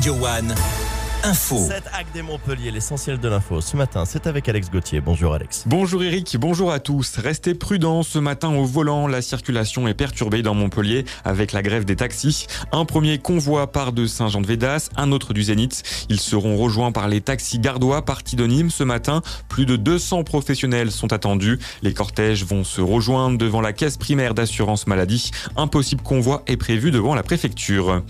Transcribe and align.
Radio 0.00 0.14
One. 0.14 0.79
Info. 1.22 1.58
Cette 1.58 1.86
acte 1.88 2.14
des 2.14 2.22
Montpellier, 2.22 2.70
l'essentiel 2.70 3.18
de 3.18 3.28
l'info. 3.28 3.60
Ce 3.60 3.76
matin, 3.76 4.04
c'est 4.06 4.26
avec 4.26 4.48
Alex 4.48 4.70
Gauthier. 4.70 5.02
Bonjour 5.02 5.34
Alex. 5.34 5.64
Bonjour 5.66 6.02
Eric, 6.02 6.34
bonjour 6.40 6.72
à 6.72 6.80
tous. 6.80 7.18
Restez 7.18 7.54
prudents 7.54 8.02
ce 8.02 8.18
matin 8.18 8.48
au 8.54 8.64
volant. 8.64 9.06
La 9.06 9.20
circulation 9.20 9.86
est 9.86 9.94
perturbée 9.94 10.40
dans 10.40 10.54
Montpellier 10.54 11.04
avec 11.24 11.52
la 11.52 11.60
grève 11.60 11.84
des 11.84 11.96
taxis. 11.96 12.46
Un 12.72 12.86
premier 12.86 13.18
convoi 13.18 13.70
part 13.70 13.92
de 13.92 14.06
Saint-Jean-de-Védas, 14.06 14.88
un 14.96 15.12
autre 15.12 15.34
du 15.34 15.42
Zénith. 15.42 16.06
Ils 16.08 16.20
seront 16.20 16.56
rejoints 16.56 16.90
par 16.90 17.06
les 17.06 17.20
taxis 17.20 17.58
gardois 17.58 18.02
partis 18.02 18.36
de 18.36 18.46
Nîmes 18.46 18.70
ce 18.70 18.84
matin. 18.84 19.20
Plus 19.50 19.66
de 19.66 19.76
200 19.76 20.24
professionnels 20.24 20.90
sont 20.90 21.12
attendus. 21.12 21.58
Les 21.82 21.92
cortèges 21.92 22.46
vont 22.46 22.64
se 22.64 22.80
rejoindre 22.80 23.36
devant 23.36 23.60
la 23.60 23.74
caisse 23.74 23.98
primaire 23.98 24.32
d'assurance 24.32 24.86
maladie. 24.86 25.32
Un 25.56 25.66
possible 25.66 26.02
convoi 26.02 26.44
est 26.46 26.56
prévu 26.56 26.90
devant 26.90 27.14
la 27.14 27.22
préfecture. 27.22 28.02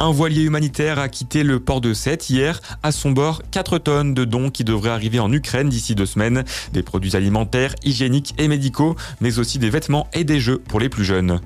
Un 0.00 0.10
voilier 0.10 0.42
humanitaire 0.42 0.98
a 0.98 1.08
quitté 1.08 1.44
le 1.44 1.60
port 1.60 1.80
de 1.80 1.94
Sète 1.94 2.28
hier 2.28 2.55
à 2.82 2.92
son 2.92 3.10
bord, 3.10 3.42
4 3.50 3.78
tonnes 3.78 4.14
de 4.14 4.24
dons 4.24 4.50
qui 4.50 4.64
devraient 4.64 4.90
arriver 4.90 5.18
en 5.18 5.32
Ukraine 5.32 5.68
d'ici 5.68 5.94
deux 5.94 6.06
semaines. 6.06 6.44
Des 6.72 6.82
produits 6.82 7.16
alimentaires, 7.16 7.74
hygiéniques 7.84 8.34
et 8.38 8.48
médicaux, 8.48 8.96
mais 9.20 9.38
aussi 9.38 9.58
des 9.58 9.70
vêtements 9.70 10.08
et 10.12 10.24
des 10.24 10.40
jeux 10.40 10.58
pour 10.58 10.80
les 10.80 10.88
plus 10.88 11.04
jeunes. 11.04 11.40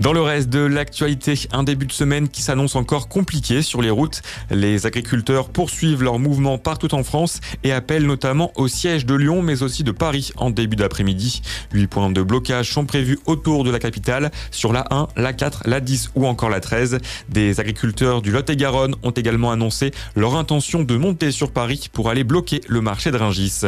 Dans 0.00 0.12
le 0.12 0.20
reste 0.20 0.48
de 0.48 0.60
l'actualité, 0.60 1.34
un 1.52 1.62
début 1.62 1.86
de 1.86 1.92
semaine 1.92 2.28
qui 2.28 2.42
s'annonce 2.42 2.76
encore 2.76 3.08
compliqué 3.08 3.62
sur 3.62 3.82
les 3.82 3.90
routes. 3.90 4.22
Les 4.50 4.86
agriculteurs 4.86 5.48
poursuivent 5.48 6.02
leur 6.02 6.18
mouvement 6.18 6.58
partout 6.58 6.94
en 6.94 7.04
France 7.04 7.40
et 7.62 7.72
appellent 7.72 8.06
notamment 8.06 8.52
au 8.56 8.68
siège 8.68 9.06
de 9.06 9.14
Lyon, 9.14 9.42
mais 9.42 9.62
aussi 9.62 9.84
de 9.84 9.92
Paris 9.92 10.30
en 10.36 10.50
début 10.50 10.76
d'après-midi. 10.76 11.42
Huit 11.72 11.86
points 11.86 12.10
de 12.10 12.22
blocage 12.22 12.72
sont 12.72 12.86
prévus 12.86 13.18
autour 13.26 13.64
de 13.64 13.70
la 13.70 13.78
capitale, 13.78 14.30
sur 14.50 14.72
la 14.72 14.84
1, 14.90 15.08
la 15.16 15.32
4, 15.32 15.62
la 15.66 15.80
10 15.80 16.10
ou 16.14 16.26
encore 16.26 16.50
la 16.50 16.60
13. 16.60 16.98
Des 17.28 17.60
agriculteurs 17.60 18.22
du 18.22 18.30
Lot-et-Garonne 18.30 18.94
ont 19.02 19.10
également 19.10 19.50
annoncé 19.50 19.92
leur 20.16 20.36
intention 20.36 20.53
de 20.54 20.96
monter 20.96 21.32
sur 21.32 21.50
Paris 21.50 21.88
pour 21.92 22.10
aller 22.10 22.22
bloquer 22.22 22.60
le 22.68 22.80
marché 22.80 23.10
de 23.10 23.16
Ringis. 23.16 23.62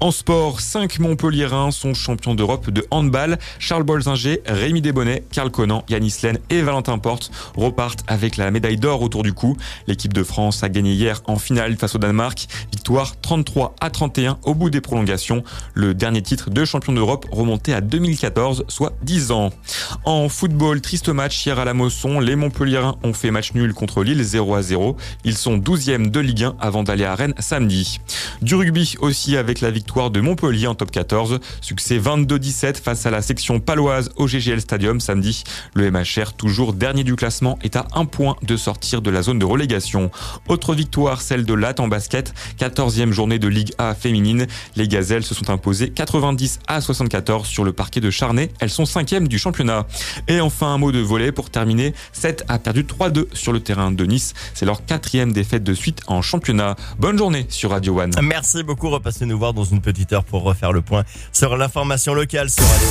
En 0.00 0.10
sport, 0.10 0.60
5 0.60 0.98
Montpelliérains 0.98 1.70
sont 1.70 1.94
champions 1.94 2.34
d'Europe 2.34 2.70
de 2.70 2.84
handball. 2.90 3.38
Charles 3.60 3.84
Bolzinger, 3.84 4.40
Rémi 4.46 4.80
Desbonnets, 4.80 5.22
Karl 5.30 5.52
Conan, 5.52 5.84
Yanis 5.88 6.16
Len 6.24 6.40
et 6.50 6.60
Valentin 6.60 6.98
Porte 6.98 7.30
repartent 7.54 8.02
avec 8.08 8.36
la 8.36 8.50
médaille 8.50 8.78
d'or 8.78 9.02
autour 9.02 9.22
du 9.22 9.32
cou. 9.32 9.56
L'équipe 9.86 10.12
de 10.12 10.24
France 10.24 10.64
a 10.64 10.68
gagné 10.68 10.92
hier 10.92 11.22
en 11.26 11.36
finale 11.36 11.76
face 11.76 11.94
au 11.94 11.98
Danemark. 11.98 12.48
Victoire 12.72 13.14
33 13.20 13.76
à 13.80 13.88
31 13.88 14.38
au 14.42 14.54
bout 14.54 14.70
des 14.70 14.80
prolongations. 14.80 15.44
Le 15.74 15.94
dernier 15.94 16.22
titre 16.22 16.50
de 16.50 16.64
champion 16.64 16.92
d'Europe 16.92 17.26
remonté 17.30 17.74
à 17.74 17.80
2014, 17.80 18.64
soit 18.66 18.92
10 19.02 19.30
ans. 19.30 19.50
En 20.04 20.28
football, 20.28 20.80
triste 20.80 21.10
match 21.10 21.46
hier 21.46 21.60
à 21.60 21.64
la 21.64 21.74
Mosson. 21.74 22.18
Les 22.18 22.34
Montpelliérains 22.34 22.96
ont 23.04 23.12
fait 23.12 23.30
match 23.30 23.54
nul 23.54 23.72
contre 23.72 24.02
Lille 24.02 24.22
0 24.22 24.54
à 24.56 24.62
0. 24.62 24.96
Ils 25.24 25.36
sont 25.36 25.58
12e 25.58 26.07
de 26.10 26.20
Ligue 26.20 26.44
1 26.44 26.56
avant 26.60 26.82
d'aller 26.82 27.04
à 27.04 27.14
Rennes 27.14 27.34
samedi. 27.38 28.00
Du 28.42 28.54
rugby 28.54 28.94
aussi 29.00 29.36
avec 29.36 29.60
la 29.60 29.70
victoire 29.70 30.10
de 30.10 30.20
Montpellier 30.20 30.66
en 30.66 30.74
top 30.74 30.90
14. 30.90 31.40
Succès 31.60 31.98
22-17 31.98 32.80
face 32.80 33.06
à 33.06 33.10
la 33.10 33.22
section 33.22 33.60
paloise 33.60 34.10
au 34.16 34.26
GGL 34.26 34.60
Stadium 34.60 35.00
samedi. 35.00 35.44
Le 35.74 35.90
MHR, 35.90 36.32
toujours 36.36 36.72
dernier 36.72 37.04
du 37.04 37.16
classement, 37.16 37.58
est 37.62 37.76
à 37.76 37.86
un 37.94 38.04
point 38.04 38.36
de 38.42 38.56
sortir 38.56 39.02
de 39.02 39.10
la 39.10 39.22
zone 39.22 39.38
de 39.38 39.44
relégation. 39.44 40.10
Autre 40.48 40.74
victoire, 40.74 41.20
celle 41.20 41.44
de 41.44 41.54
Latte 41.54 41.80
en 41.80 41.88
basket. 41.88 42.32
14e 42.58 43.12
journée 43.12 43.38
de 43.38 43.48
Ligue 43.48 43.72
A 43.78 43.94
féminine. 43.94 44.46
Les 44.76 44.88
Gazelles 44.88 45.24
se 45.24 45.34
sont 45.34 45.50
imposées 45.50 45.90
90 45.90 46.60
à 46.66 46.80
74 46.80 47.46
sur 47.46 47.64
le 47.64 47.72
parquet 47.72 48.00
de 48.00 48.10
Charnay. 48.10 48.50
Elles 48.60 48.70
sont 48.70 48.84
5e 48.84 49.28
du 49.28 49.38
championnat. 49.38 49.86
Et 50.28 50.40
enfin 50.40 50.68
un 50.68 50.78
mot 50.78 50.92
de 50.92 51.00
volet 51.00 51.32
pour 51.32 51.50
terminer. 51.50 51.94
7 52.12 52.44
a 52.48 52.58
perdu 52.58 52.84
3-2 52.84 53.26
sur 53.32 53.52
le 53.52 53.60
terrain 53.60 53.90
de 53.90 54.04
Nice. 54.04 54.34
C'est 54.54 54.66
leur 54.66 54.84
quatrième 54.84 55.32
défaite 55.32 55.64
de 55.64 55.74
en 56.06 56.22
championnat. 56.22 56.76
Bonne 56.98 57.18
journée 57.18 57.46
sur 57.48 57.70
Radio 57.70 58.00
One. 58.00 58.12
Merci 58.22 58.62
beaucoup. 58.62 58.90
Repassez 58.90 59.26
nous 59.26 59.38
voir 59.38 59.52
dans 59.52 59.64
une 59.64 59.80
petite 59.80 60.12
heure 60.12 60.24
pour 60.24 60.42
refaire 60.42 60.72
le 60.72 60.80
point 60.80 61.04
sur 61.32 61.56
l'information 61.56 62.14
locale 62.14 62.50
sur 62.50 62.64
Radio 62.64 62.86